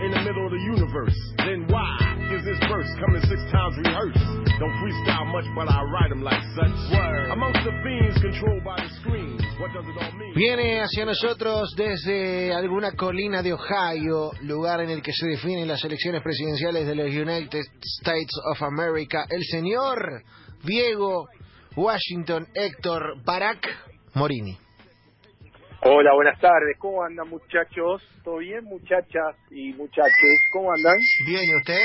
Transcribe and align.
in 0.00 0.10
the 0.12 0.20
middle 0.20 0.46
of 0.46 0.52
the 0.52 0.60
universe. 0.60 1.16
Then 1.38 1.66
why 1.68 1.96
is 2.32 2.44
this 2.44 2.58
verse 2.68 2.88
coming 3.00 3.22
six 3.22 3.40
times 3.50 3.76
rehearsed? 3.78 4.20
Don't 4.58 4.76
freestyle 4.80 5.26
much, 5.32 5.44
but 5.54 5.68
I 5.68 5.82
write 5.82 6.10
them 6.10 6.22
like 6.22 6.42
such. 6.54 6.74
Word. 6.92 7.30
Amongst 7.32 7.64
the 7.64 7.72
fiends 7.82 8.20
controlled 8.20 8.64
by 8.64 8.76
the 8.76 8.90
screens, 9.00 9.42
what 9.58 9.72
does 9.72 9.84
it 9.84 9.96
all 9.96 10.12
mean? 10.18 10.34
Viene 10.34 10.82
hacia 10.82 11.04
nosotros 11.04 11.74
desde 11.76 12.52
alguna 12.52 12.92
colina 12.92 13.42
de 13.42 13.52
Ohio, 13.52 14.32
lugar 14.42 14.80
en 14.80 14.90
el 14.90 15.02
que 15.02 15.12
se 15.12 15.26
definen 15.26 15.68
las 15.68 15.84
elecciones 15.84 16.22
presidenciales 16.22 16.86
de 16.86 16.94
los 16.94 17.08
United 17.08 17.64
States 18.00 18.32
of 18.50 18.62
America, 18.62 19.26
el 19.30 19.42
señor 19.44 20.22
Diego 20.64 21.26
Washington 21.76 22.46
Héctor 22.54 23.22
Barack 23.24 23.66
Morini. 24.14 24.65
Hola, 25.82 26.14
buenas 26.14 26.38
tardes. 26.40 26.76
¿Cómo 26.78 27.02
andan 27.04 27.28
muchachos? 27.28 28.02
¿Todo 28.24 28.38
bien 28.38 28.64
muchachas 28.64 29.36
y 29.50 29.72
muchachos? 29.74 30.30
¿Cómo 30.52 30.72
andan? 30.72 30.96
Bien, 31.26 31.42
¿y 31.44 31.56
usted? 31.56 31.84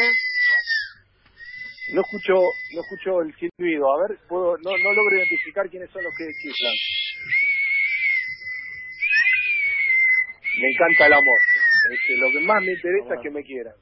No 1.94 2.02
escucho, 2.02 2.34
no 2.74 2.82
escucho 2.82 3.22
el 3.22 3.36
silbido. 3.36 3.86
A 3.94 4.08
ver, 4.08 4.18
puedo, 4.28 4.58
no, 4.58 4.72
no 4.72 4.94
logro 4.94 5.18
identificar 5.18 5.70
quiénes 5.70 5.90
son 5.92 6.04
los 6.04 6.14
que 6.18 6.26
chiflan. 6.42 6.74
Me 10.60 10.68
encanta 10.70 11.08
el 11.08 11.14
amor. 11.14 11.40
Este, 11.92 12.18
lo 12.18 12.32
que 12.32 12.46
más 12.46 12.62
me 12.64 12.72
interesa 12.72 13.16
es 13.16 13.22
que 13.22 13.30
me 13.30 13.44
quieran. 13.44 13.74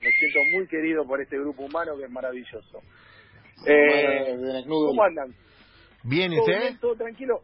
Me 0.00 0.10
siento 0.10 0.38
muy 0.52 0.66
querido 0.68 1.06
por 1.06 1.20
este 1.20 1.36
grupo 1.38 1.64
humano 1.64 1.96
que 1.98 2.04
es 2.04 2.10
maravilloso. 2.10 2.80
Eh, 3.66 4.64
¿Cómo 4.66 5.02
andan? 5.02 5.34
Bien, 6.04 6.32
¿y 6.32 6.36
¿Todo 6.36 6.44
usted? 6.46 6.60
bien? 6.60 6.78
¿Todo 6.78 6.94
tranquilo? 6.96 7.42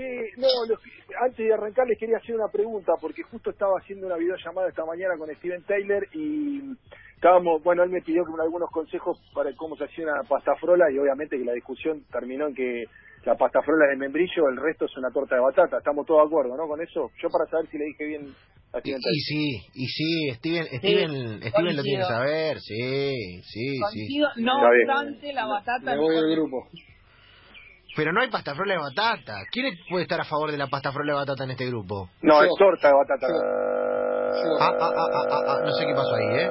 Que, 0.00 0.30
no, 0.40 0.48
lo- 0.66 0.80
antes 1.26 1.36
de 1.46 1.52
arrancar 1.52 1.86
les 1.86 1.98
quería 1.98 2.16
hacer 2.16 2.34
una 2.34 2.48
pregunta, 2.48 2.92
porque 3.00 3.22
justo 3.22 3.50
estaba 3.50 3.72
haciendo 3.78 4.06
una 4.06 4.16
videollamada 4.16 4.68
esta 4.68 4.84
mañana 4.86 5.18
con 5.18 5.28
Steven 5.36 5.62
Taylor 5.64 6.06
y 6.14 6.72
estábamos, 7.16 7.62
bueno, 7.62 7.82
él 7.82 7.90
me 7.90 8.00
pidió 8.00 8.24
que 8.24 8.32
algunos 8.40 8.70
consejos 8.70 9.20
para 9.34 9.54
cómo 9.56 9.76
se 9.76 9.84
hacía 9.84 10.04
una 10.04 10.22
pasta 10.26 10.54
frola 10.56 10.90
y 10.90 10.98
obviamente 10.98 11.36
que 11.36 11.44
la 11.44 11.52
discusión 11.52 12.02
terminó 12.10 12.48
en 12.48 12.54
que 12.54 12.84
la 13.26 13.34
pasta 13.36 13.60
frola 13.60 13.84
es 13.84 13.90
de 13.98 14.06
membrillo, 14.06 14.48
el 14.48 14.56
resto 14.56 14.86
es 14.86 14.96
una 14.96 15.10
torta 15.10 15.34
de 15.34 15.42
batata. 15.42 15.76
Estamos 15.76 16.06
todos 16.06 16.22
de 16.22 16.26
acuerdo, 16.28 16.56
¿no? 16.56 16.66
Con 16.66 16.80
eso, 16.80 17.10
yo 17.20 17.28
para 17.28 17.44
saber 17.50 17.68
si 17.70 17.76
le 17.76 17.84
dije 17.84 18.04
bien 18.06 18.22
a 18.72 18.78
Y, 18.78 18.80
Steven 18.80 18.98
y 18.98 19.02
Taylor. 19.04 19.24
sí, 19.28 19.44
y 19.74 19.86
sí, 19.86 20.30
Steven, 20.36 20.64
Steven, 20.78 21.42
Steven 21.42 21.76
lo 21.76 21.82
tiene 21.82 21.98
que 22.00 22.08
saber, 22.08 22.58
sí, 22.60 23.42
sí, 23.42 23.76
sí. 23.92 24.18
No 24.38 24.62
obstante, 24.64 25.32
la 25.34 25.44
batata... 25.46 25.84
Me 25.84 25.98
voy 25.98 26.14
del 26.14 26.30
grupo. 26.36 26.68
Pero 27.96 28.12
no 28.12 28.20
hay 28.20 28.30
pasta 28.30 28.54
frola 28.54 28.74
de 28.74 28.78
batata. 28.80 29.34
¿Quién 29.50 29.74
puede 29.88 30.04
estar 30.04 30.20
a 30.20 30.24
favor 30.24 30.50
de 30.52 30.58
la 30.58 30.68
pasta 30.68 30.92
frola 30.92 31.12
de 31.12 31.18
batata 31.18 31.44
en 31.44 31.50
este 31.50 31.66
grupo? 31.66 32.08
No, 32.22 32.42
es 32.42 32.50
torta 32.58 32.88
de 32.88 32.94
batata. 32.94 33.26
Yo. 33.28 34.56
Ah, 34.60 34.70
ah, 34.70 34.76
ah, 34.80 35.06
ah, 35.12 35.26
ah, 35.30 35.44
ah, 35.48 35.60
no 35.64 35.72
sé 35.72 35.86
qué 35.86 35.94
pasó 35.94 36.14
ahí, 36.14 36.26
¿eh? 36.38 36.46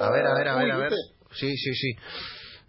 A 0.00 0.10
ver, 0.10 0.26
a 0.26 0.34
ver, 0.34 0.48
a 0.48 0.56
ver, 0.56 0.70
a 0.70 0.76
ver. 0.78 0.92
Sí, 1.32 1.56
sí, 1.56 1.74
sí. 1.74 1.90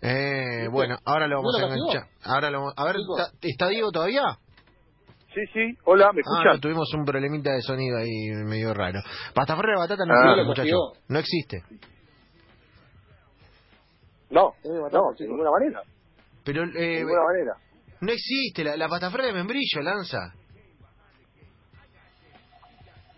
Eh, 0.02 0.68
bueno, 0.72 0.98
ahora 1.06 1.28
lo 1.28 1.38
vamos 1.38 1.56
¿No 1.60 1.66
a 1.66 1.70
enganchar. 1.74 2.10
Ahora 2.24 2.50
lo 2.50 2.60
vamos- 2.60 2.74
A 2.78 2.86
ver. 2.86 2.96
¿está, 2.98 3.32
está 3.42 3.68
Diego 3.70 3.92
todavía? 3.92 4.24
Sí, 5.34 5.42
sí. 5.54 5.78
Hola, 5.86 6.12
¿me 6.14 6.20
Ah, 6.20 6.22
escuchan? 6.26 6.54
no, 6.56 6.60
tuvimos 6.60 6.94
un 6.94 7.06
problemita 7.06 7.52
de 7.52 7.62
sonido 7.62 7.98
ahí 7.98 8.10
medio 8.46 8.74
raro. 8.74 9.00
Pasta 9.34 9.56
frola 9.56 9.74
de 9.74 9.80
batata 9.80 10.04
no 10.06 10.14
Ah. 10.14 10.32
existe, 10.32 10.44
muchacho. 10.48 10.78
No 11.10 11.20
existe. 11.20 11.64
No, 14.30 14.54
no, 14.64 15.14
de 15.18 15.28
ninguna 15.28 15.52
manera. 15.52 15.82
Pero 16.44 16.66
De 16.68 16.96
eh, 16.98 17.00
ninguna 17.04 17.24
manera. 17.24 17.54
No 18.02 18.12
existe. 18.12 18.64
La, 18.64 18.76
la 18.78 18.88
de 18.88 19.34
membrillo, 19.34 19.82
Lanza. 19.82 20.34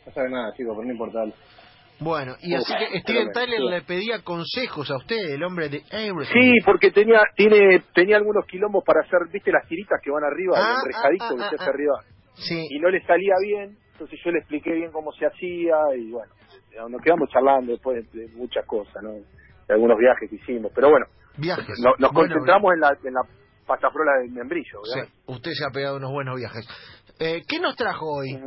No 0.06 0.12
sabe 0.14 0.30
nada, 0.30 0.54
chicos, 0.56 0.74
pero 0.76 0.86
no 0.88 0.92
importa. 0.92 1.24
Bueno, 2.00 2.36
y 2.42 2.54
Uf, 2.56 2.60
así 2.62 2.74
que 2.78 3.00
Steven. 3.00 3.32
Tyler 3.34 3.58
Sí. 3.60 3.70
le 3.70 3.82
pedía 3.82 4.22
consejos 4.24 4.90
a 4.92 4.98
usted, 4.98 5.18
el 5.34 5.44
hombre 5.44 5.68
de 5.70 5.82
Everything. 5.90 6.32
Sí, 6.32 6.54
porque 6.64 6.92
tenía 6.92 7.22
tiene 7.36 7.82
tenía 7.94 8.18
algunos 8.18 8.46
quilombos 8.46 8.84
para 8.86 9.02
hacer, 9.02 9.20
¿viste 9.34 9.52
las 9.52 9.68
tiritas 9.68 10.00
que 10.04 10.12
van 10.12 10.24
arriba, 10.24 10.54
Ah, 10.58 10.76
el 10.76 10.92
enrejadito 10.92 11.26
ah, 11.26 11.36
que 11.38 11.44
ah, 11.44 11.50
se 11.50 11.56
ah. 11.56 11.58
hace 11.60 11.70
arriba? 11.72 11.94
Sí. 12.36 12.68
Y 12.70 12.80
no 12.80 12.90
le 12.90 13.02
salía 13.06 13.34
bien, 13.42 13.78
entonces 13.94 14.20
yo 14.24 14.30
le 14.32 14.40
expliqué 14.40 14.74
bien 14.74 14.92
cómo 14.92 15.12
se 15.14 15.26
hacía 15.26 15.76
y 15.98 16.12
bueno, 16.12 16.32
nos 16.88 17.02
quedamos 17.02 17.30
charlando 17.32 17.72
después 17.72 18.06
de, 18.14 18.28
muchas 18.36 18.64
cosas, 18.68 19.02
¿no? 19.02 19.14
De 19.14 19.74
algunos 19.74 19.98
viajes 19.98 20.30
que 20.30 20.36
hicimos, 20.36 20.72
pero 20.76 20.92
bueno, 20.92 21.08
Viajes. 21.36 21.80
no- 21.84 21.96
nos 21.98 22.12
Bueno, 22.14 22.30
concentramos 22.30 22.74
en 22.76 22.80
la 22.80 22.90
en 23.04 23.14
la 23.16 23.22
pasta 23.68 23.92
frola 23.92 24.14
del 24.22 24.32
membrillo, 24.32 24.80
sí, 24.84 25.02
usted 25.28 25.52
se 25.52 25.66
ha 25.66 25.70
pegado 25.70 25.98
unos 25.98 26.12
buenos 26.12 26.38
viajes. 26.38 26.68
Eh, 27.20 27.44
¿Qué 27.48 27.60
nos 27.60 27.76
trajo 27.76 28.06
hoy? 28.06 28.40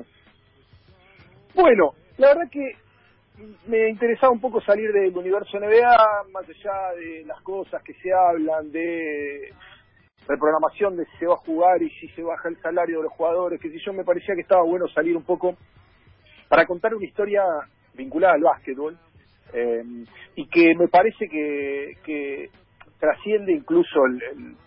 Bueno, 1.54 1.92
la 2.18 2.28
verdad 2.28 2.50
que 2.50 2.72
me 3.66 3.88
interesaba 3.88 4.32
un 4.32 4.40
poco 4.40 4.60
salir 4.60 4.92
del 4.92 5.16
universo 5.16 5.58
NBA, 5.58 6.24
más 6.32 6.44
allá 6.44 6.94
de 6.96 7.24
las 7.26 7.40
cosas 7.42 7.82
que 7.82 7.94
se 7.94 8.12
hablan, 8.12 8.70
de 8.70 9.52
reprogramación 10.26 10.96
de 10.96 11.04
si 11.06 11.18
se 11.18 11.26
va 11.26 11.34
a 11.34 11.44
jugar 11.44 11.82
y 11.82 11.90
si 11.90 12.08
se 12.08 12.22
baja 12.22 12.48
el 12.48 12.60
salario 12.60 12.98
de 12.98 13.04
los 13.04 13.12
jugadores, 13.12 13.60
que 13.60 13.70
si 13.70 13.78
yo 13.84 13.92
me 13.92 14.04
parecía 14.04 14.34
que 14.34 14.42
estaba 14.42 14.62
bueno 14.62 14.86
salir 14.88 15.16
un 15.16 15.24
poco 15.24 15.56
para 16.48 16.66
contar 16.66 16.94
una 16.94 17.06
historia 17.06 17.42
vinculada 17.94 18.34
al 18.34 18.42
básquetbol 18.42 18.98
eh, 19.52 19.82
y 20.36 20.48
que 20.48 20.74
me 20.76 20.88
parece 20.88 21.28
que, 21.28 21.94
que 22.04 22.50
trasciende 23.00 23.52
incluso 23.52 23.98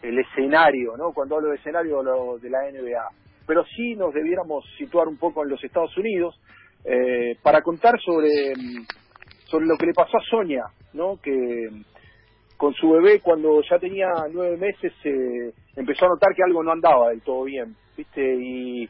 el, 0.02 0.20
escenario, 0.20 0.98
¿no? 0.98 1.14
Cuando 1.14 1.36
hablo 1.36 1.50
de 1.50 1.58
escenario 1.58 2.00
hablo 2.00 2.40
de 2.40 2.50
la 2.50 2.64
NBA. 2.70 3.08
Pero 3.46 3.64
sí 3.66 3.96
nos 3.96 4.14
debiéramos 4.14 4.66
situar 4.78 5.08
un 5.08 5.18
poco 5.18 5.44
en 5.44 5.50
los 5.50 5.64
Estados 5.64 5.96
Unidos 5.98 6.36
eh, 6.84 7.38
para 7.44 7.62
contar 7.62 7.94
sobre, 8.02 8.54
mm, 8.56 8.86
sobre 9.46 9.68
lo 9.68 9.78
que 9.78 9.86
le 9.86 9.94
pasó 9.94 10.18
a 10.18 10.30
Sonia, 10.30 10.64
¿no? 10.94 11.18
Que 11.22 11.70
mm, 11.72 11.82
con 12.58 12.74
su 12.74 12.90
bebé 12.90 13.20
cuando 13.22 13.62
ya 13.70 13.78
tenía 13.78 14.08
nueve 14.32 14.58
meses 14.58 14.94
eh, 15.04 15.54
empezó 15.76 16.06
a 16.06 16.10
notar 16.10 16.34
que 16.36 16.44
algo 16.44 16.64
no 16.64 16.72
andaba 16.72 17.10
del 17.10 17.22
todo 17.22 17.44
bien, 17.44 17.76
¿viste? 17.96 18.22
Y, 18.22 18.90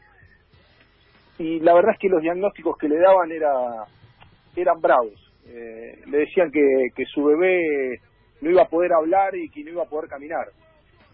y 1.40 1.60
la 1.60 1.74
verdad 1.74 1.92
es 1.94 2.00
que 2.00 2.10
los 2.10 2.22
diagnósticos 2.22 2.78
que 2.78 2.88
le 2.88 2.98
daban 2.98 3.32
era, 3.32 3.52
eran 4.56 4.80
bravos. 4.80 5.20
Eh, 5.46 6.00
le 6.08 6.18
decían 6.20 6.50
que, 6.52 6.62
que 6.96 7.04
su 7.06 7.26
bebé 7.26 8.00
no 8.44 8.52
iba 8.52 8.64
a 8.64 8.68
poder 8.68 8.92
hablar 8.94 9.36
y 9.36 9.50
que 9.50 9.64
no 9.64 9.72
iba 9.72 9.84
a 9.84 9.90
poder 9.90 10.10
caminar. 10.10 10.48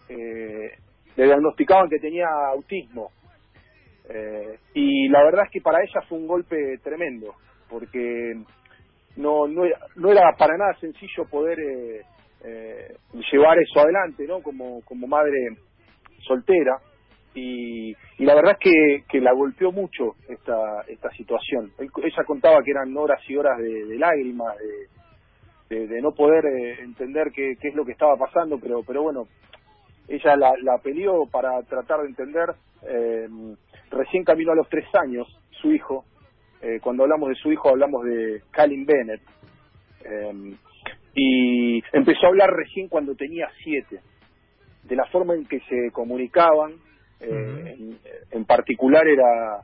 Eh, 0.09 0.71
le 1.15 1.25
diagnosticaban 1.25 1.89
que 1.89 1.99
tenía 1.99 2.27
autismo. 2.51 3.11
Eh, 4.09 4.57
y 4.73 5.07
la 5.09 5.23
verdad 5.23 5.45
es 5.45 5.51
que 5.51 5.61
para 5.61 5.83
ella 5.83 6.01
fue 6.07 6.17
un 6.17 6.27
golpe 6.27 6.79
tremendo, 6.83 7.35
porque 7.69 8.33
no, 9.17 9.47
no, 9.47 9.65
era, 9.65 9.77
no 9.95 10.11
era 10.11 10.35
para 10.35 10.57
nada 10.57 10.73
sencillo 10.79 11.25
poder 11.29 11.59
eh, 11.59 12.01
eh, 12.43 12.95
llevar 13.31 13.59
eso 13.59 13.79
adelante, 13.79 14.25
¿no? 14.25 14.41
Como, 14.41 14.81
como 14.81 15.05
madre 15.05 15.37
soltera. 16.25 16.79
Y, 17.35 17.91
y 18.17 18.25
la 18.25 18.33
verdad 18.33 18.53
es 18.53 18.59
que, 18.59 19.03
que 19.07 19.21
la 19.21 19.33
golpeó 19.33 19.71
mucho 19.71 20.15
esta, 20.27 20.81
esta 20.87 21.11
situación. 21.11 21.71
Ella 21.77 22.23
contaba 22.25 22.63
que 22.63 22.71
eran 22.71 22.97
horas 22.97 23.21
y 23.27 23.37
horas 23.37 23.59
de, 23.59 23.85
de 23.85 23.99
lágrimas, 23.99 24.57
de, 24.57 24.98
de, 25.69 25.87
de 25.87 26.01
no 26.01 26.11
poder 26.13 26.45
eh, 26.45 26.81
entender 26.81 27.31
qué, 27.33 27.55
qué 27.61 27.69
es 27.69 27.75
lo 27.75 27.85
que 27.85 27.91
estaba 27.93 28.15
pasando, 28.17 28.59
pero, 28.59 28.83
pero 28.83 29.03
bueno, 29.03 29.27
ella 30.07 30.35
la, 30.35 30.53
la 30.63 30.77
peleó 30.79 31.25
para 31.31 31.61
tratar 31.63 32.01
de 32.01 32.07
entender. 32.07 32.49
eh, 32.83 33.27
recién 33.91 34.23
caminó 34.23 34.51
a 34.51 34.55
los 34.55 34.69
tres 34.69 34.85
años 34.95 35.27
su 35.61 35.71
hijo. 35.71 36.05
eh, 36.61 36.79
cuando 36.81 37.03
hablamos 37.03 37.29
de 37.29 37.35
su 37.35 37.51
hijo 37.51 37.69
hablamos 37.69 38.03
de 38.05 38.41
Calin 38.51 38.85
Bennett. 38.85 39.21
eh, 40.05 40.55
y 41.15 41.83
empezó 41.91 42.25
a 42.25 42.29
hablar 42.29 42.49
recién 42.51 42.87
cuando 42.87 43.15
tenía 43.15 43.47
siete. 43.63 43.99
De 44.83 44.95
la 44.95 45.05
forma 45.07 45.33
en 45.33 45.45
que 45.45 45.59
se 45.61 45.91
comunicaban, 45.91 46.73
en, 47.19 47.97
en 48.31 48.45
particular 48.45 49.05
era, 49.07 49.61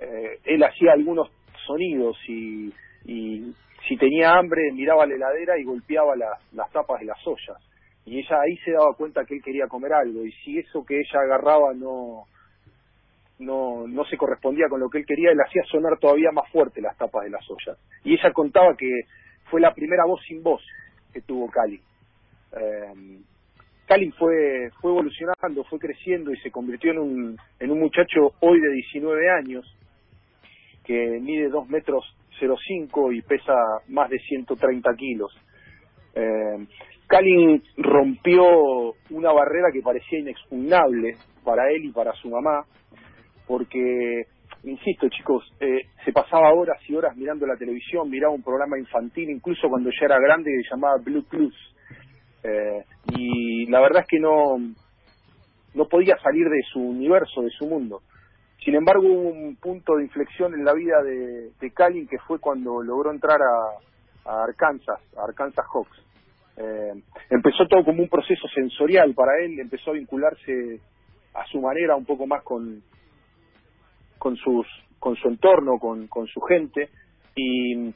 eh, 0.00 0.40
él 0.44 0.62
hacía 0.64 0.92
algunos 0.92 1.30
sonidos 1.66 2.16
y, 2.28 2.72
y 3.04 3.52
si 3.86 3.96
tenía 3.96 4.32
hambre 4.32 4.72
miraba 4.72 5.06
la 5.06 5.14
heladera 5.14 5.58
y 5.58 5.64
golpeaba 5.64 6.14
las, 6.16 6.72
tapas 6.72 7.00
de 7.00 7.06
las 7.06 7.26
ollas. 7.26 7.56
Y 8.04 8.18
ella 8.18 8.40
ahí 8.40 8.56
se 8.58 8.72
daba 8.72 8.94
cuenta 8.94 9.24
que 9.24 9.34
él 9.34 9.42
quería 9.42 9.66
comer 9.66 9.92
algo. 9.92 10.24
Y 10.24 10.32
si 10.44 10.58
eso 10.58 10.84
que 10.84 11.00
ella 11.00 11.20
agarraba 11.20 11.72
no 11.74 12.24
no 13.38 13.86
no 13.86 14.04
se 14.06 14.16
correspondía 14.16 14.66
con 14.68 14.80
lo 14.80 14.88
que 14.88 14.98
él 14.98 15.04
quería 15.06 15.30
él 15.30 15.38
hacía 15.46 15.62
sonar 15.64 15.98
todavía 15.98 16.30
más 16.32 16.50
fuerte 16.50 16.80
las 16.80 16.96
tapas 16.96 17.24
de 17.24 17.30
las 17.30 17.44
ollas. 17.50 17.78
Y 18.02 18.14
ella 18.14 18.32
contaba 18.32 18.74
que 18.76 18.90
fue 19.50 19.60
la 19.60 19.74
primera 19.74 20.04
voz 20.06 20.20
sin 20.26 20.42
voz 20.42 20.62
que 21.12 21.20
tuvo 21.20 21.50
Cali. 21.50 21.80
Eh, 22.58 23.18
Cali 23.86 24.10
fue 24.12 24.70
fue 24.80 24.90
evolucionando 24.90 25.64
fue 25.68 25.78
creciendo 25.78 26.32
y 26.32 26.38
se 26.38 26.50
convirtió 26.50 26.92
en 26.92 26.98
un 26.98 27.36
en 27.60 27.70
un 27.70 27.80
muchacho 27.80 28.32
hoy 28.40 28.60
de 28.60 28.72
19 28.72 29.30
años 29.30 29.76
que 30.84 31.20
mide 31.20 31.48
2 31.48 31.68
metros 31.68 32.15
05 32.38 33.12
y 33.12 33.22
pesa 33.22 33.54
más 33.88 34.10
de 34.10 34.18
130 34.18 34.94
kilos 34.94 35.32
eh, 36.16 36.66
Kalin 37.06 37.62
rompió 37.76 38.94
una 39.10 39.32
barrera 39.32 39.68
que 39.72 39.82
parecía 39.82 40.18
inexpugnable 40.18 41.16
para 41.44 41.70
él 41.70 41.84
y 41.84 41.92
para 41.92 42.12
su 42.14 42.30
mamá, 42.30 42.64
porque 43.46 44.24
insisto 44.64 45.08
chicos, 45.08 45.44
eh, 45.60 45.82
se 46.04 46.12
pasaba 46.12 46.52
horas 46.52 46.78
y 46.88 46.94
horas 46.94 47.16
mirando 47.16 47.46
la 47.46 47.56
televisión, 47.56 48.10
miraba 48.10 48.34
un 48.34 48.42
programa 48.42 48.78
infantil, 48.78 49.30
incluso 49.30 49.68
cuando 49.68 49.90
ya 49.90 50.06
era 50.06 50.18
grande, 50.18 50.50
que 50.50 50.68
se 50.68 50.74
llamaba 50.74 50.96
Blue 51.04 51.24
Plus. 51.28 51.54
Eh, 52.42 52.84
y 53.14 53.66
la 53.66 53.80
verdad 53.80 54.02
es 54.02 54.08
que 54.08 54.18
no, 54.18 54.56
no 55.74 55.84
podía 55.88 56.16
salir 56.18 56.48
de 56.48 56.62
su 56.72 56.80
universo, 56.80 57.42
de 57.42 57.50
su 57.50 57.66
mundo. 57.66 58.00
Sin 58.64 58.74
embargo, 58.74 59.06
hubo 59.06 59.28
un 59.28 59.56
punto 59.56 59.96
de 59.96 60.04
inflexión 60.04 60.54
en 60.54 60.64
la 60.64 60.72
vida 60.72 61.02
de, 61.02 61.50
de 61.60 61.70
Calin 61.72 62.08
que 62.08 62.18
fue 62.18 62.40
cuando 62.40 62.82
logró 62.82 63.10
entrar 63.12 63.38
a, 63.40 64.30
a 64.30 64.44
Arkansas, 64.44 65.00
a 65.16 65.24
Arkansas 65.24 65.64
Hawks. 65.72 66.02
Eh, 66.56 66.94
empezó 67.30 67.66
todo 67.68 67.84
como 67.84 68.02
un 68.02 68.08
proceso 68.08 68.48
sensorial 68.54 69.14
para 69.14 69.38
él, 69.44 69.58
empezó 69.60 69.90
a 69.90 69.94
vincularse 69.94 70.80
a 71.34 71.44
su 71.46 71.60
manera 71.60 71.94
un 71.96 72.06
poco 72.06 72.26
más 72.26 72.42
con, 72.42 72.82
con 74.18 74.36
sus 74.36 74.66
con 74.98 75.14
su 75.16 75.28
entorno, 75.28 75.78
con, 75.78 76.08
con 76.08 76.26
su 76.26 76.40
gente 76.40 76.88
y 77.34 77.92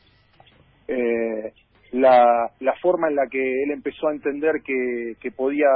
eh, 0.86 1.52
la, 1.92 2.50
la 2.60 2.74
forma 2.80 3.08
en 3.08 3.16
la 3.16 3.26
que 3.26 3.62
él 3.62 3.70
empezó 3.70 4.08
a 4.08 4.12
entender 4.12 4.62
que, 4.64 5.14
que 5.20 5.30
podía 5.30 5.66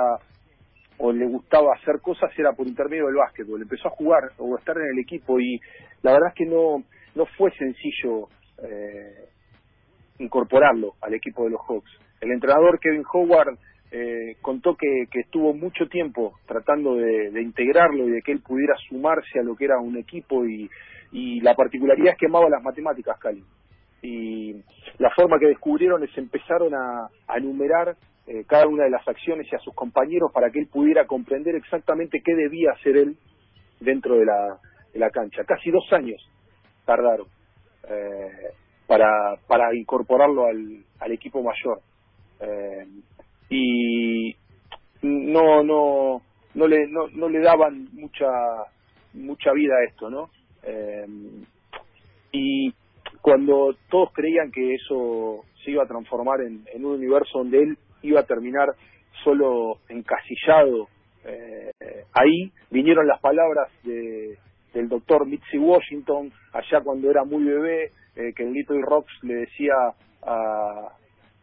o 0.99 1.13
le 1.13 1.27
gustaba 1.27 1.75
hacer 1.75 2.01
cosas 2.01 2.31
era 2.39 2.53
por 2.53 2.67
intermedio 2.67 3.07
del 3.07 3.17
básquetbol. 3.17 3.63
Empezó 3.63 3.89
a 3.89 3.93
jugar 3.93 4.33
o 4.39 4.55
a 4.55 4.59
estar 4.59 4.77
en 4.77 4.87
el 4.93 4.99
equipo 4.99 5.41
y 5.41 5.61
la 6.03 6.13
verdad 6.13 6.29
es 6.29 6.35
que 6.35 6.47
no, 6.47 6.85
no 7.15 7.27
fue 7.37 7.51
sencillo 7.57 8.29
eh, 8.63 9.29
incorporarlo 10.19 10.95
al 11.01 11.15
equipo 11.15 11.45
de 11.45 11.51
los 11.51 11.61
Hawks. 11.67 11.91
El 12.21 12.31
entrenador 12.31 12.79
Kevin 12.79 13.05
Howard 13.13 13.59
eh, 13.91 14.37
contó 14.41 14.77
que, 14.77 15.05
que 15.11 15.21
estuvo 15.21 15.53
mucho 15.55 15.87
tiempo 15.87 16.35
tratando 16.47 16.97
de, 16.97 17.41
integrarlo 17.41 18.09
y 18.09 18.13
de 18.13 18.23
que 18.23 18.33
él 18.33 18.41
pudiera 18.41 18.75
sumarse 18.89 19.39
a 19.39 19.43
lo 19.43 19.55
que 19.57 19.67
era 19.67 19.79
un 19.79 19.97
equipo 19.97 20.45
y, 20.47 20.69
y 21.13 21.41
la 21.41 21.55
particularidad 21.55 22.13
es 22.13 22.19
que 22.19 22.27
amaba 22.27 22.49
las 22.49 22.63
matemáticas, 22.63 23.19
Cali. 23.19 23.45
Y 24.03 24.55
la 24.99 25.11
forma 25.11 25.39
que 25.39 25.47
descubrieron 25.47 26.03
es 26.05 26.11
empezaron 26.19 26.75
a, 26.75 27.09
a 27.27 27.39
enumerar 27.39 27.97
eh, 28.27 28.45
cada 28.47 28.67
una 28.67 28.85
de 28.85 28.91
las 28.91 29.07
acciones 29.07 29.47
y 29.51 29.55
a 29.55 29.59
sus 29.59 29.75
compañeros 29.75 30.31
para 30.33 30.51
que 30.51 30.59
él 30.59 30.69
pudiera 30.69 31.07
comprender 31.07 31.55
exactamente 31.57 32.23
qué 32.25 32.35
debía 32.35 32.73
hacer 32.73 32.97
él 32.97 33.17
dentro 33.81 34.17
de 34.17 34.25
la, 34.25 34.59
de 34.93 34.99
la 34.99 35.11
cancha. 35.11 35.45
Casi 35.45 35.71
dos 35.71 35.85
años 35.93 36.21
tardaron 36.87 37.27
eh, 37.89 38.53
para, 38.87 39.75
incorporarlo 39.75 40.47
al, 40.47 40.85
al 41.01 41.13
equipo 41.13 41.43
mayor. 41.43 41.81
Eh, 42.41 42.87
y 43.51 44.35
no, 45.03 45.63
no, 45.63 46.23
no 46.55 46.67
le, 46.67 46.87
no, 46.89 47.09
no 47.09 47.29
le 47.29 47.41
daban 47.41 47.89
mucha, 47.93 48.27
mucha 49.13 49.53
vida 49.53 49.75
a 49.75 49.85
esto, 49.85 50.11
¿no? 50.11 50.31
Eh, 50.63 51.07
y 52.33 52.73
cuando 53.21 53.77
todos 53.91 54.13
creían 54.13 54.51
que 54.51 54.75
eso 54.75 55.45
se 55.65 55.71
iba 55.71 55.85
a 55.85 55.89
transformar 55.89 56.41
en, 56.41 56.65
en 56.73 56.85
un 56.85 56.95
universo 56.95 57.39
donde 57.39 57.63
él 57.63 57.79
iba 58.05 58.21
a 58.21 58.27
terminar 58.27 58.69
solo 59.23 59.79
encasillado 59.89 60.89
eh, 61.25 61.71
ahí 62.13 62.53
vinieron 62.71 63.07
las 63.07 63.21
palabras 63.21 63.71
de, 63.83 64.37
del 64.73 64.89
doctor 64.89 65.27
Mitzi 65.27 65.59
Washington 65.59 66.31
allá 66.53 66.81
cuando 66.83 67.11
era 67.11 67.25
muy 67.25 67.45
bebé 67.45 67.91
eh, 68.17 68.33
que 68.37 68.43
en 68.43 68.53
Little 68.53 68.83
Rocks 68.83 69.13
le 69.23 69.35
decía 69.35 69.73
a, 70.23 70.89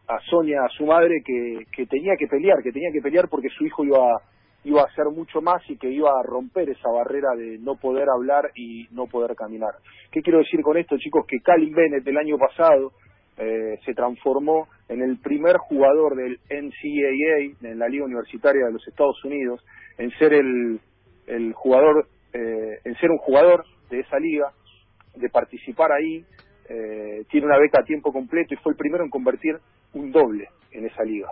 a 0.08 0.20
Sonia 0.30 0.64
a 0.64 0.68
su 0.76 0.86
madre 0.86 1.22
que, 1.24 1.66
que 1.74 1.86
tenía 1.86 2.14
que 2.18 2.28
pelear 2.28 2.62
que 2.62 2.72
tenía 2.72 2.90
que 2.92 3.02
pelear 3.02 3.28
porque 3.28 3.48
su 3.48 3.64
hijo 3.64 3.84
iba 3.84 4.22
iba 4.64 4.82
a 4.82 4.84
hacer 4.84 5.06
mucho 5.06 5.40
más 5.40 5.62
y 5.68 5.76
que 5.76 5.90
iba 5.90 6.10
a 6.10 6.22
romper 6.22 6.70
esa 6.70 6.88
barrera 6.88 7.34
de 7.36 7.58
no 7.58 7.76
poder 7.76 8.08
hablar 8.08 8.50
y 8.54 8.86
no 8.92 9.06
poder 9.06 9.34
caminar. 9.34 9.74
¿Qué 10.10 10.22
quiero 10.22 10.38
decir 10.38 10.62
con 10.62 10.76
esto, 10.76 10.96
chicos? 10.98 11.26
Que 11.26 11.40
Calin 11.40 11.74
Bennett 11.74 12.06
el 12.06 12.16
año 12.16 12.38
pasado 12.38 12.92
eh, 13.38 13.78
se 13.84 13.94
transformó 13.94 14.68
en 14.88 15.02
el 15.02 15.18
primer 15.18 15.56
jugador 15.56 16.16
del 16.16 16.38
NCAA, 16.50 17.68
en 17.68 17.78
la 17.78 17.88
Liga 17.88 18.04
Universitaria 18.04 18.66
de 18.66 18.72
los 18.72 18.86
Estados 18.86 19.22
Unidos, 19.24 19.64
en 19.98 20.10
ser 20.18 20.34
el, 20.34 20.80
jugador, 21.54 22.08
eh, 22.32 22.78
en 22.84 22.94
ser 22.96 23.10
un 23.10 23.18
jugador 23.18 23.64
de 23.90 24.00
esa 24.00 24.18
liga, 24.18 24.52
de 25.16 25.28
participar 25.28 25.92
ahí, 25.92 26.24
eh, 26.68 27.24
tiene 27.30 27.46
una 27.46 27.58
beca 27.58 27.80
a 27.80 27.84
tiempo 27.84 28.12
completo 28.12 28.54
y 28.54 28.56
fue 28.58 28.72
el 28.72 28.78
primero 28.78 29.04
en 29.04 29.10
convertir 29.10 29.56
un 29.94 30.10
doble 30.10 30.48
en 30.70 30.86
esa 30.86 31.02
liga. 31.02 31.28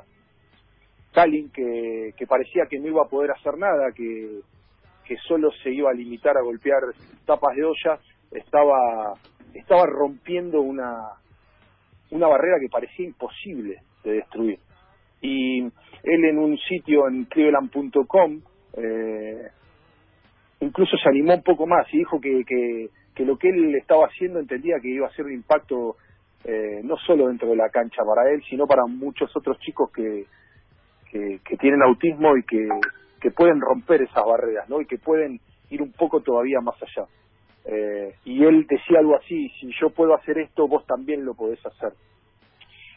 Calin, 1.12 1.50
que, 1.50 2.12
que 2.16 2.26
parecía 2.26 2.66
que 2.68 2.78
no 2.78 2.88
iba 2.88 3.02
a 3.02 3.08
poder 3.08 3.30
hacer 3.32 3.56
nada, 3.58 3.90
que, 3.94 4.40
que 5.04 5.16
solo 5.26 5.50
se 5.62 5.70
iba 5.70 5.90
a 5.90 5.94
limitar 5.94 6.36
a 6.36 6.42
golpear 6.42 6.80
tapas 7.26 7.56
de 7.56 7.64
olla, 7.64 7.98
estaba, 8.30 9.14
estaba 9.54 9.86
rompiendo 9.86 10.60
una, 10.60 10.94
una 12.10 12.26
barrera 12.26 12.58
que 12.60 12.68
parecía 12.68 13.06
imposible 13.06 13.78
de 14.04 14.12
destruir. 14.12 14.58
Y 15.20 15.60
él 15.62 16.24
en 16.24 16.38
un 16.38 16.58
sitio 16.58 17.08
en 17.08 17.24
cleveland.com 17.24 18.40
eh, 18.76 19.48
incluso 20.60 20.96
se 20.96 21.08
animó 21.08 21.34
un 21.34 21.42
poco 21.42 21.66
más 21.66 21.86
y 21.92 21.98
dijo 21.98 22.20
que, 22.20 22.44
que, 22.44 23.24
lo 23.24 23.36
que 23.36 23.50
él 23.50 23.74
estaba 23.74 24.06
haciendo 24.06 24.38
entendía 24.38 24.76
que 24.80 24.88
iba 24.88 25.06
a 25.06 25.12
ser 25.12 25.26
un 25.26 25.34
impacto 25.34 25.96
eh, 26.44 26.80
no 26.82 26.96
solo 26.96 27.28
dentro 27.28 27.50
de 27.50 27.56
la 27.56 27.68
cancha 27.68 28.02
para 28.02 28.30
él, 28.30 28.42
sino 28.48 28.66
para 28.66 28.86
muchos 28.86 29.30
otros 29.36 29.58
chicos 29.58 29.90
que, 29.92 30.24
que, 31.10 31.40
que 31.44 31.56
tienen 31.58 31.82
autismo 31.82 32.34
y 32.38 32.42
que, 32.44 32.66
que 33.20 33.30
pueden 33.30 33.60
romper 33.60 34.02
esas 34.02 34.24
barreras, 34.24 34.68
¿no? 34.70 34.80
Y 34.80 34.86
que 34.86 34.96
pueden 34.96 35.38
ir 35.68 35.82
un 35.82 35.92
poco 35.92 36.20
todavía 36.20 36.60
más 36.60 36.76
allá. 36.82 37.06
Eh, 37.72 38.14
y 38.24 38.44
él 38.44 38.66
decía 38.68 38.98
algo 38.98 39.16
así, 39.16 39.48
si 39.60 39.70
yo 39.80 39.90
puedo 39.90 40.14
hacer 40.14 40.38
esto, 40.38 40.66
vos 40.66 40.84
también 40.86 41.24
lo 41.24 41.34
podés 41.34 41.64
hacer. 41.64 41.92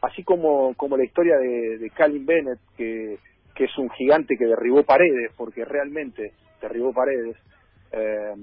Así 0.01 0.23
como, 0.23 0.73
como 0.75 0.97
la 0.97 1.05
historia 1.05 1.37
de, 1.37 1.77
de 1.77 1.89
Calvin 1.91 2.25
Bennett, 2.25 2.59
que, 2.75 3.19
que 3.55 3.65
es 3.65 3.77
un 3.77 3.89
gigante 3.91 4.35
que 4.35 4.47
derribó 4.47 4.83
paredes, 4.83 5.31
porque 5.37 5.63
realmente 5.63 6.33
derribó 6.59 6.91
paredes. 6.91 7.37
Eh, 7.91 8.33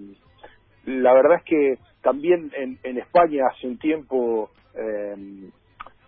la 0.85 1.13
verdad 1.15 1.39
es 1.39 1.45
que 1.45 1.79
también 2.01 2.53
en, 2.57 2.79
en 2.85 2.99
España 2.99 3.49
hace 3.51 3.67
un 3.67 3.79
tiempo 3.79 4.51
eh, 4.75 5.17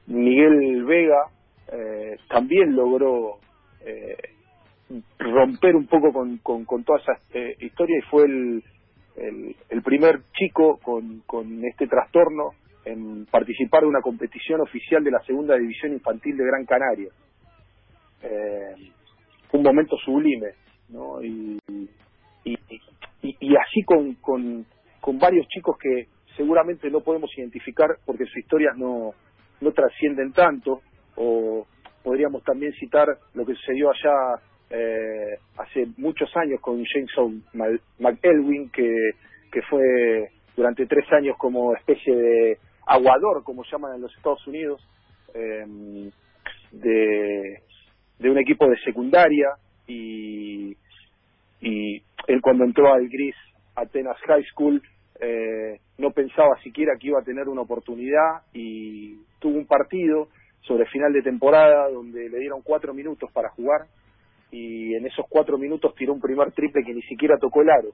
Miguel 0.07 0.85
Vega 0.85 1.27
eh, 1.73 2.17
también 2.29 2.77
logró 2.77 3.39
eh, 3.85 4.17
romper 5.19 5.75
un 5.75 5.87
poco 5.87 6.13
con, 6.13 6.39
con, 6.39 6.65
con 6.65 6.85
toda 6.85 7.01
esa 7.01 7.19
eh, 7.35 7.57
historia 7.61 7.99
y 7.99 8.11
fue 8.11 8.25
el, 8.25 8.63
el, 9.17 9.83
primer 9.83 10.21
chico 10.33 10.79
con, 10.83 11.21
con 11.27 11.65
este 11.65 11.87
trastorno 11.87 12.51
en 12.85 13.27
participar 13.27 13.83
de 13.83 13.89
una 13.89 14.01
competición 14.01 14.61
oficial 14.61 15.05
de 15.05 15.11
la 15.11 15.21
segunda 15.21 15.57
división 15.57 15.93
infantil 15.93 16.37
de 16.37 16.45
Gran 16.45 16.65
Canaria. 16.65 17.11
Eh, 18.23 18.75
un 19.53 19.63
momento 19.63 19.97
sublime, 20.05 20.53
¿no? 20.89 21.23
Y, 21.23 21.59
y, 22.45 22.59
y, 23.23 23.37
y 23.41 23.57
así 23.57 23.83
con, 23.85 24.15
con, 24.15 24.65
con 25.01 25.19
varios 25.19 25.47
chicos 25.49 25.77
que 25.79 26.09
seguramente 26.37 26.91
no 26.91 27.01
podemos 27.01 27.31
identificar 27.37 27.99
porque 28.07 28.25
sus 28.25 28.39
historias 28.39 28.77
no, 28.77 29.13
no 29.61 29.73
trascienden 29.73 30.33
tanto, 30.33 30.81
o 31.17 31.67
podríamos 32.03 32.43
también 32.43 32.73
citar 32.75 33.07
lo 33.35 33.45
que 33.45 33.55
sucedió 33.55 33.91
allá 33.91 34.43
eh, 34.73 35.37
hace 35.59 35.87
muchos 35.99 36.35
años 36.35 36.59
con 36.61 36.83
Jameson 36.83 37.45
McElwin, 37.99 38.71
que, 38.71 39.11
que 39.53 39.61
fue 39.69 40.31
durante 40.57 40.87
tres 40.87 41.05
años 41.13 41.37
como 41.37 41.75
especie 41.75 42.17
de 42.17 42.59
aguador, 42.87 43.45
como 43.45 43.65
llaman 43.71 43.97
en 43.97 44.01
los 44.01 44.17
Estados 44.17 44.47
Unidos, 44.47 44.81
eh, 45.35 46.11
de, 46.73 47.63
de 48.19 48.31
un 48.31 48.39
equipo 48.39 48.67
de 48.67 48.79
secundaria. 48.83 49.51
Y, 49.87 50.75
y 51.61 52.03
él 52.27 52.41
cuando 52.41 52.65
entró 52.65 52.93
al 52.93 53.09
Gris 53.09 53.37
Atenas 53.75 54.17
High 54.27 54.45
School 54.55 54.83
eh, 55.21 55.81
no 55.99 56.13
pensaba 56.13 56.57
siquiera 56.63 56.95
que 56.99 57.09
iba 57.09 57.21
a 57.21 57.25
tener 57.25 57.49
una 57.49 57.61
oportunidad 57.61 58.43
y 58.55 59.17
tuvo 59.39 59.59
un 59.59 59.67
partido 59.67 60.29
sobre 60.63 60.87
final 60.87 61.13
de 61.13 61.23
temporada 61.23 61.89
donde 61.91 62.29
le 62.29 62.39
dieron 62.39 62.63
cuatro 62.63 62.95
minutos 62.95 63.31
para 63.33 63.51
jugar 63.51 63.83
y 64.53 64.95
en 64.95 65.07
esos 65.07 65.25
cuatro 65.29 65.57
minutos 65.57 65.95
tiró 65.97 66.13
un 66.13 66.21
primer 66.21 66.53
triple 66.53 66.85
que 66.85 66.93
ni 66.93 67.03
siquiera 67.03 67.39
tocó 67.39 67.63
el 67.63 67.71
aro. 67.71 67.89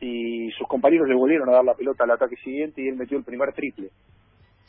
Y 0.00 0.50
sus 0.58 0.66
compañeros 0.66 1.08
le 1.08 1.14
volvieron 1.14 1.48
a 1.48 1.52
dar 1.52 1.64
la 1.64 1.74
pelota 1.74 2.02
al 2.04 2.10
ataque 2.10 2.34
siguiente 2.42 2.82
y 2.82 2.88
él 2.88 2.96
metió 2.96 3.16
el 3.16 3.24
primer 3.24 3.52
triple. 3.52 3.90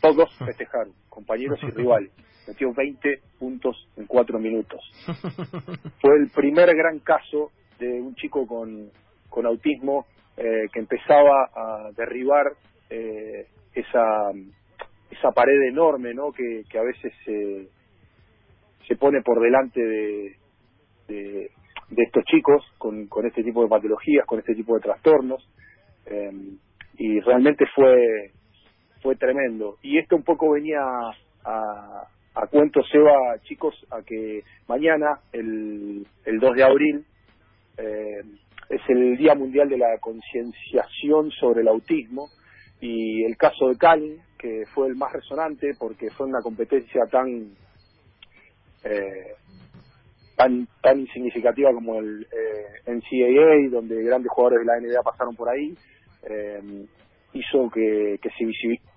Todos 0.01 0.30
festejaron, 0.46 0.94
compañeros 1.10 1.60
y 1.63 1.72
rivales. 1.72 2.12
Metió 2.48 2.72
20 2.74 3.22
puntos 3.39 3.88
en 3.98 4.06
cuatro 4.06 4.38
minutos. 4.39 4.80
Fue 6.00 6.15
el 6.18 6.30
primer 6.30 6.75
gran 6.75 7.00
caso 7.00 7.50
de 7.80 8.00
un 8.00 8.13
chico 8.15 8.46
con, 8.46 8.91
con 9.30 9.48
autismo 9.48 10.06
eh, 10.38 10.68
que 10.72 10.80
empezaba 10.80 11.50
a 11.56 11.89
derribar 11.98 12.46
eh, 12.89 13.48
esa, 13.74 14.30
esa 15.10 15.32
pared 15.32 15.60
enorme 15.70 16.13
¿no? 16.13 16.32
que, 16.32 16.63
que 16.70 16.77
a 16.77 16.84
veces 16.84 17.13
se, 17.25 17.68
se 18.88 18.96
pone 18.96 19.22
por 19.22 19.41
delante 19.41 19.82
de, 19.82 20.40
de, 21.12 21.51
estos 21.98 22.24
chicos 22.25 22.63
con, 22.77 23.08
con, 23.08 23.25
este 23.25 23.44
tipo 23.44 23.63
de 23.63 23.70
patologías, 23.70 24.25
con 24.25 24.39
este 24.39 24.56
tipo 24.56 24.75
de 24.75 24.82
trastornos. 24.82 25.48
Eh, 26.06 26.32
y 26.98 27.20
realmente 27.22 27.65
fue 27.75 28.32
fue 29.01 29.15
tremendo. 29.15 29.77
Y 29.82 29.98
esto 29.98 30.15
un 30.15 30.24
poco 30.24 30.51
venía 30.51 30.82
a, 31.44 32.08
a 32.36 32.48
cuento, 32.48 32.82
Seba, 32.84 33.39
chicos, 33.44 33.75
a 33.91 34.01
que 34.03 34.44
mañana, 34.68 35.20
el, 35.34 36.06
el 36.25 36.39
2 36.39 36.56
de 36.56 36.63
abril, 36.63 37.06
eh, 37.77 38.22
es 38.70 38.82
el 38.88 39.18
Día 39.18 39.36
Mundial 39.36 39.70
de 39.70 39.77
la 39.77 39.98
Concienciación 40.00 41.32
sobre 41.32 41.62
el 41.62 41.68
Autismo 41.68 42.30
y 42.80 43.24
el 43.25 43.36
caso 43.38 43.68
de 43.68 43.77
Cali, 43.77 44.18
que 44.38 44.63
fue 44.74 44.88
el 44.88 44.96
más 44.96 45.12
resonante 45.12 45.72
porque 45.77 46.10
fue 46.12 46.27
una 46.27 46.41
competencia 46.41 47.01
tan 47.12 47.53
eh, 48.84 49.36
tan 50.41 50.67
tan 50.81 51.00
insignificativa 51.00 51.71
como 51.71 52.00
el 52.00 52.24
eh, 52.24 52.91
NCAA, 52.91 53.69
donde 53.69 54.03
grandes 54.03 54.31
jugadores 54.31 54.60
de 54.60 54.65
la 54.65 54.79
NBA 54.79 55.03
pasaron 55.03 55.36
por 55.36 55.50
ahí, 55.50 55.75
eh, 56.24 56.86
hizo 57.33 57.69
que, 57.69 58.19
que 58.21 58.29
se 58.29 58.45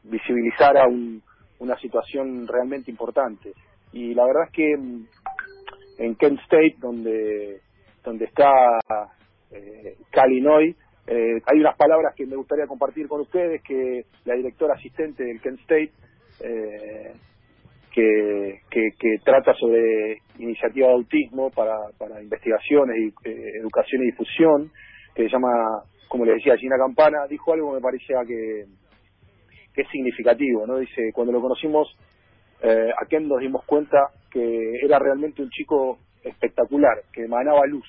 visibilizara 0.04 0.86
un, 0.86 1.22
una 1.58 1.78
situación 1.78 2.46
realmente 2.48 2.90
importante. 2.90 3.52
Y 3.92 4.14
la 4.14 4.24
verdad 4.24 4.44
es 4.46 4.52
que 4.52 4.76
mm, 4.76 5.06
en 5.98 6.14
Kent 6.16 6.40
State, 6.40 6.76
donde, 6.78 7.60
donde 8.02 8.24
está 8.24 8.50
eh, 9.50 9.96
Calinoy, 10.10 10.74
eh, 11.06 11.42
hay 11.44 11.60
unas 11.60 11.76
palabras 11.76 12.14
que 12.16 12.26
me 12.26 12.36
gustaría 12.36 12.66
compartir 12.66 13.06
con 13.06 13.20
ustedes, 13.20 13.62
que 13.62 14.06
la 14.24 14.34
directora 14.34 14.74
asistente 14.74 15.24
del 15.24 15.40
Kent 15.42 15.60
State, 15.60 15.92
que, 17.94 18.60
que, 18.70 19.18
trata 19.24 19.54
sobre 19.54 20.18
iniciativa 20.38 20.88
de 20.88 20.94
autismo 20.94 21.50
para, 21.50 21.76
para 21.96 22.20
investigaciones 22.20 22.96
y 22.98 23.28
eh, 23.28 23.52
educación 23.60 24.02
y 24.02 24.06
difusión, 24.06 24.70
que 25.14 25.24
se 25.24 25.28
llama, 25.28 25.48
como 26.08 26.24
le 26.24 26.34
decía, 26.34 26.56
Gina 26.56 26.76
Campana, 26.76 27.26
dijo 27.28 27.52
algo 27.52 27.70
que 27.70 27.76
me 27.76 27.82
parecía 27.82 28.16
que, 28.26 28.64
que 29.72 29.82
es 29.82 29.88
significativo, 29.90 30.66
¿no? 30.66 30.78
Dice, 30.78 31.12
cuando 31.12 31.32
lo 31.32 31.40
conocimos 31.40 31.96
eh, 32.62 32.90
a 32.90 33.06
Ken 33.06 33.28
nos 33.28 33.40
dimos 33.40 33.64
cuenta 33.66 33.98
que 34.30 34.76
era 34.82 34.98
realmente 34.98 35.42
un 35.42 35.50
chico 35.50 35.98
espectacular, 36.22 37.02
que 37.12 37.24
emanaba 37.24 37.66
luz. 37.66 37.86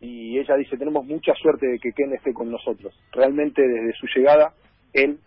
Y 0.00 0.38
ella 0.38 0.54
dice, 0.56 0.76
tenemos 0.76 1.04
mucha 1.04 1.34
suerte 1.34 1.66
de 1.66 1.78
que 1.78 1.92
Ken 1.92 2.14
esté 2.14 2.32
con 2.32 2.50
nosotros. 2.50 2.94
Realmente 3.12 3.60
desde 3.60 3.92
su 3.98 4.06
llegada, 4.14 4.52
él 4.92 5.18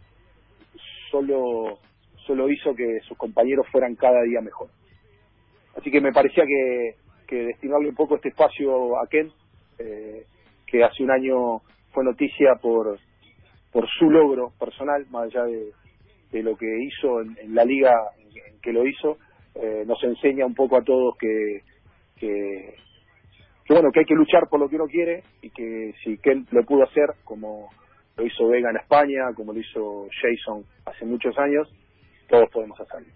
solo, 1.11 1.79
solo 2.25 2.49
hizo 2.49 2.73
que 2.75 2.99
sus 3.07 3.17
compañeros 3.17 3.67
fueran 3.71 3.95
cada 3.95 4.21
día 4.23 4.41
mejor. 4.41 4.69
Así 5.77 5.89
que 5.89 6.01
me 6.01 6.11
parecía 6.11 6.43
que, 6.45 6.95
que 7.27 7.45
destinarle 7.45 7.89
un 7.89 7.95
poco 7.95 8.15
este 8.15 8.29
espacio 8.29 8.97
a 8.99 9.07
Ken, 9.07 9.31
eh, 9.79 10.25
que 10.67 10.83
hace 10.83 11.03
un 11.03 11.11
año 11.11 11.61
fue 11.91 12.03
noticia 12.03 12.55
por, 12.61 12.99
por 13.71 13.87
su 13.89 14.09
logro 14.09 14.51
personal, 14.59 15.05
más 15.09 15.23
allá 15.23 15.45
de, 15.45 16.43
lo 16.43 16.55
que 16.55 16.67
hizo 16.83 17.21
en, 17.21 17.55
la 17.55 17.65
liga 17.65 17.93
en 18.17 18.59
que 18.61 18.71
lo 18.71 18.85
hizo, 18.87 19.17
eh, 19.55 19.83
nos 19.85 20.01
enseña 20.03 20.45
un 20.45 20.55
poco 20.55 20.77
a 20.77 20.83
todos 20.83 21.17
que, 21.17 21.61
que, 22.17 22.75
bueno, 23.69 23.91
que 23.91 23.99
hay 23.99 24.05
que 24.05 24.15
luchar 24.15 24.47
por 24.49 24.59
lo 24.59 24.69
que 24.69 24.75
uno 24.75 24.87
quiere 24.87 25.23
y 25.41 25.49
que 25.49 25.93
si 26.03 26.17
Ken 26.17 26.45
lo 26.51 26.63
pudo 26.63 26.83
hacer, 26.83 27.15
como 27.23 27.69
lo 28.17 28.25
hizo 28.25 28.47
Vega 28.47 28.69
en 28.69 28.77
España, 28.77 29.33
como 29.35 29.53
lo 29.53 29.59
hizo 29.59 30.07
Jason 30.21 30.63
hace 30.85 31.05
muchos 31.05 31.37
años, 31.37 31.69
todos 32.31 32.49
podemos 32.49 32.79
hacerlo. 32.79 33.13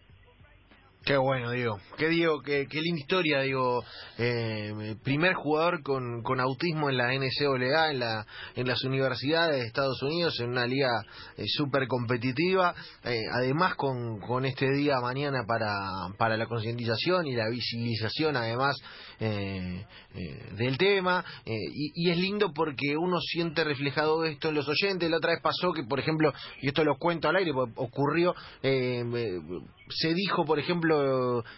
Qué 1.06 1.18
bueno, 1.18 1.52
Diego. 1.52 1.78
Qué, 1.98 2.10
Diego, 2.10 2.42
qué, 2.42 2.66
qué 2.68 2.82
linda 2.82 3.00
historia, 3.00 3.42
digo. 3.42 3.84
Eh, 4.18 4.96
primer 5.04 5.36
jugador 5.36 5.84
con, 5.84 6.24
con 6.24 6.40
autismo 6.40 6.90
en 6.90 6.98
la 6.98 7.14
NCAA, 7.14 7.92
en, 7.92 8.00
la, 8.00 8.26
en 8.56 8.68
las 8.68 8.84
universidades 8.84 9.58
de 9.58 9.68
Estados 9.68 10.02
Unidos, 10.02 10.40
en 10.40 10.50
una 10.50 10.66
liga 10.66 10.90
eh, 11.38 11.44
súper 11.46 11.88
competitiva. 11.88 12.74
Eh, 13.04 13.20
además, 13.32 13.76
con, 13.76 14.20
con 14.20 14.46
este 14.46 14.66
día 14.72 14.96
mañana 15.00 15.44
para, 15.48 15.76
para 16.18 16.38
la 16.38 16.48
concientización 16.48 17.28
y 17.28 17.36
la 17.36 17.50
visibilización, 17.52 18.36
además, 18.36 18.76
eh, 19.20 19.86
eh, 20.16 20.50
del 20.58 20.76
tema. 20.80 21.24
Y, 21.46 21.92
y, 21.94 22.10
es 22.10 22.18
lindo 22.18 22.52
porque 22.52 22.98
uno 22.98 23.20
siente 23.22 23.64
reflejado 23.64 24.26
esto 24.26 24.50
en 24.50 24.56
los 24.56 24.68
oyentes. 24.68 25.08
La 25.08 25.18
otra 25.18 25.34
vez 25.34 25.42
pasó 25.44 25.72
que, 25.72 25.84
por 25.84 26.00
ejemplo, 26.00 26.34
y 26.64 26.70
esto 26.70 26.84
lo 26.84 26.98
cuento 26.98 27.30
al 27.30 27.36
aire, 27.36 27.52
ocurrió, 27.76 28.34
se 28.64 30.14
dijo, 30.16 30.46
por 30.46 30.58
ejemplo, 30.58 30.95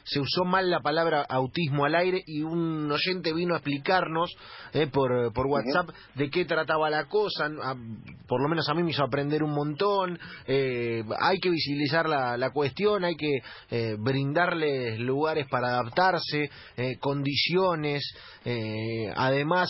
se 0.03 0.19
usó 0.19 0.45
mal 0.45 0.69
la 0.69 0.79
palabra 0.81 1.25
autismo 1.27 1.85
al 1.85 1.95
aire 1.95 2.23
y 2.25 2.41
un 2.41 2.91
oyente 2.91 3.33
vino 3.33 3.53
a 3.53 3.57
explicarnos 3.57 4.35
eh, 4.73 4.87
por, 4.87 5.33
por 5.33 5.47
WhatsApp 5.47 5.89
de 6.15 6.29
qué 6.29 6.45
trataba 6.45 6.89
la 6.89 7.05
cosa, 7.05 7.49
por 8.27 8.41
lo 8.41 8.49
menos 8.49 8.67
a 8.69 8.73
mí 8.73 8.83
me 8.83 8.91
hizo 8.91 9.03
aprender 9.03 9.43
un 9.43 9.53
montón, 9.53 10.19
eh, 10.45 11.03
hay 11.19 11.39
que 11.39 11.49
visibilizar 11.49 12.07
la, 12.07 12.37
la 12.37 12.51
cuestión, 12.51 13.03
hay 13.03 13.15
que 13.15 13.39
eh, 13.71 13.95
brindarles 13.99 14.99
lugares 14.99 15.47
para 15.49 15.69
adaptarse, 15.69 16.49
condiciones, 16.99 18.03
además 19.15 19.69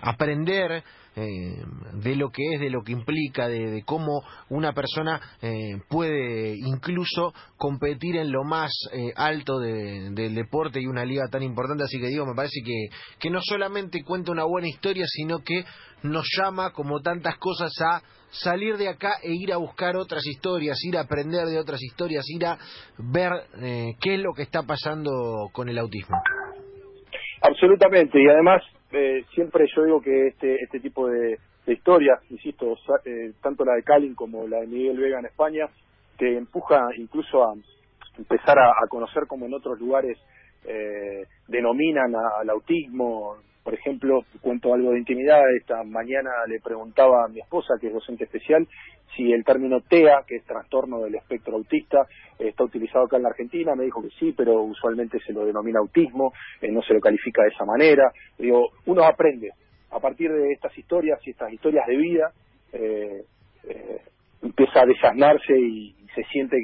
aprender 0.00 0.82
eh, 1.18 1.64
de 1.94 2.14
lo 2.14 2.28
que 2.28 2.42
es, 2.52 2.60
de 2.60 2.68
lo 2.68 2.82
que 2.82 2.92
implica, 2.92 3.48
de, 3.48 3.82
cómo 3.86 4.22
una 4.50 4.74
persona 4.74 5.18
eh, 5.40 5.80
puede 5.88 6.54
incluso 6.58 7.32
competir 7.56 8.16
en 8.16 8.30
lo 8.30 8.44
más 8.44 8.70
eh, 8.92 9.14
alto 9.16 9.58
del 9.58 10.34
deporte 10.34 10.78
y 10.78 10.86
una 10.86 11.06
liga 11.06 11.28
tan 11.30 11.42
importante. 11.42 11.84
Así 11.84 11.98
que 11.98 12.08
digo, 12.08 12.26
me 12.26 12.34
parece 12.34 12.60
que, 12.62 12.88
que 13.18 13.30
no 13.30 13.40
solamente 13.40 14.04
cuenta 14.04 14.30
una 14.30 14.44
buena 14.44 14.68
historia, 14.68 15.06
sino 15.08 15.38
que 15.38 15.64
nos 16.02 16.26
llama, 16.36 16.72
como 16.72 17.00
tantas 17.00 17.38
cosas, 17.38 17.72
a 17.80 18.02
salir 18.28 18.76
de 18.76 18.90
acá 18.90 19.14
e 19.22 19.32
ir 19.32 19.54
a 19.54 19.56
buscar 19.56 19.96
otras 19.96 20.26
historias, 20.26 20.76
ir 20.84 20.98
a 20.98 21.04
aprender 21.04 21.46
de 21.46 21.58
otras 21.58 21.82
historias, 21.82 22.26
ir 22.28 22.44
a 22.44 22.58
ver 22.98 23.32
qué 24.02 24.14
es 24.16 24.20
lo 24.20 24.34
que 24.34 24.42
está 24.42 24.64
pasando 24.64 25.48
con 25.52 25.70
el 25.70 25.78
autismo. 25.78 26.18
Absolutamente, 27.40 28.20
y 28.20 28.28
además 28.28 28.60
eh, 28.92 29.24
siempre 29.34 29.66
yo 29.74 29.84
digo 29.84 30.00
que 30.00 30.28
este 30.28 30.62
este 30.62 30.80
tipo 30.80 31.08
de, 31.08 31.38
historias, 31.66 32.20
insisto, 32.30 32.76
eh, 33.04 33.32
tanto 33.42 33.64
la 33.64 33.74
de 33.74 33.82
Calin 33.82 34.14
como 34.14 34.46
la 34.46 34.60
de 34.60 34.68
Miguel 34.68 34.98
Vega 34.98 35.18
en 35.18 35.26
España, 35.26 35.68
te 36.16 36.36
empuja 36.36 36.88
incluso 36.96 37.44
a 37.44 37.54
empezar 38.16 38.58
a, 38.58 38.86
conocer 38.88 39.26
como 39.26 39.46
en 39.46 39.54
otros 39.54 39.78
lugares 39.80 40.16
eh, 40.64 41.24
denominan 41.48 42.14
al 42.14 42.48
autismo, 42.50 43.36
por 43.66 43.74
ejemplo, 43.74 44.24
cuento 44.42 44.72
algo 44.72 44.92
de 44.92 45.00
intimidad, 45.00 45.42
esta 45.56 45.82
mañana 45.82 46.30
le 46.46 46.60
preguntaba 46.60 47.24
a 47.24 47.28
mi 47.28 47.40
esposa, 47.40 47.74
que 47.80 47.88
es 47.88 47.92
docente 47.92 48.22
especial, 48.22 48.64
si 49.16 49.32
el 49.32 49.44
término 49.44 49.80
TEA, 49.80 50.22
que 50.24 50.36
es 50.36 50.44
trastorno 50.44 51.00
del 51.00 51.16
espectro 51.16 51.56
autista, 51.56 52.06
está 52.38 52.62
utilizado 52.62 53.06
acá 53.06 53.16
en 53.16 53.24
la 53.24 53.30
Argentina, 53.30 53.74
me 53.74 53.82
dijo 53.82 54.00
que 54.00 54.10
sí, 54.20 54.32
pero 54.36 54.62
usualmente 54.62 55.18
se 55.18 55.32
lo 55.32 55.44
denomina 55.44 55.80
autismo, 55.80 56.32
eh, 56.60 56.70
no 56.70 56.80
se 56.82 56.94
lo 56.94 57.00
califica 57.00 57.42
de 57.42 57.48
esa 57.48 57.64
manera. 57.64 58.12
Digo, 58.38 58.68
uno 58.84 59.02
aprende 59.02 59.50
a 59.90 59.98
partir 59.98 60.30
de 60.30 60.52
estas 60.52 60.78
historias 60.78 61.18
y 61.26 61.30
estas 61.30 61.52
historias 61.52 61.88
de 61.88 61.96
vida, 61.96 62.30
eh, 62.72 63.24
eh, 63.68 64.00
empieza 64.42 64.82
a 64.82 64.86
desasnarse 64.86 65.58
y, 65.58 65.92
se 66.14 66.22
siente 66.30 66.56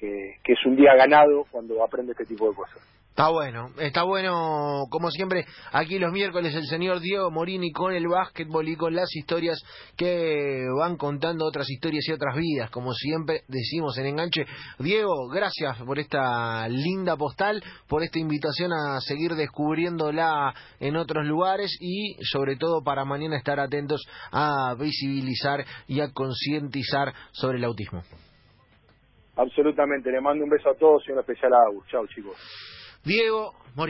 que, 0.00 0.38
que 0.42 0.52
es 0.54 0.66
un 0.66 0.76
día 0.76 0.94
ganado 0.94 1.44
cuando 1.50 1.84
aprende 1.84 2.12
este 2.12 2.24
tipo 2.24 2.48
de 2.48 2.56
cosas. 2.56 2.95
Está 3.16 3.30
bueno, 3.30 3.70
está 3.78 4.02
bueno, 4.02 4.88
como 4.90 5.10
siempre, 5.10 5.46
aquí 5.72 5.98
los 5.98 6.12
miércoles 6.12 6.54
el 6.54 6.66
señor 6.66 7.00
Diego 7.00 7.30
Morini 7.30 7.72
con 7.72 7.94
el 7.94 8.06
básquetbol 8.06 8.68
y 8.68 8.76
con 8.76 8.94
las 8.94 9.08
historias 9.16 9.58
que 9.96 10.66
van 10.78 10.98
contando 10.98 11.46
otras 11.46 11.66
historias 11.70 12.06
y 12.06 12.12
otras 12.12 12.36
vidas, 12.36 12.68
como 12.68 12.92
siempre 12.92 13.40
decimos 13.48 13.96
en 13.96 14.08
Enganche. 14.08 14.44
Diego, 14.78 15.28
gracias 15.28 15.82
por 15.82 15.98
esta 15.98 16.68
linda 16.68 17.16
postal, 17.16 17.64
por 17.88 18.02
esta 18.02 18.18
invitación 18.18 18.74
a 18.74 19.00
seguir 19.00 19.34
descubriéndola 19.34 20.52
en 20.78 20.96
otros 20.96 21.24
lugares 21.24 21.74
y 21.80 22.22
sobre 22.22 22.56
todo 22.56 22.82
para 22.84 23.06
mañana 23.06 23.38
estar 23.38 23.58
atentos 23.58 24.04
a 24.30 24.74
visibilizar 24.78 25.64
y 25.88 26.00
a 26.00 26.12
concientizar 26.12 27.14
sobre 27.32 27.56
el 27.56 27.64
autismo. 27.64 28.02
Absolutamente, 29.36 30.10
le 30.10 30.20
mando 30.20 30.44
un 30.44 30.50
beso 30.50 30.68
a 30.68 30.74
todos 30.74 31.02
y 31.08 31.12
un 31.12 31.20
especial 31.20 31.54
a 31.54 31.62
Agus. 31.66 31.86
Chao 31.88 32.06
chicos. 32.08 32.75
Diego 33.06 33.54
Morín. 33.76 33.84